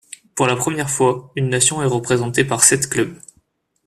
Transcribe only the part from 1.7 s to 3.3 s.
est représentée par sept clubs.